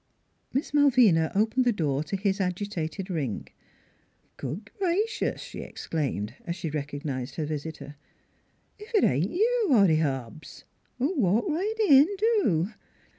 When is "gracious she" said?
4.79-5.59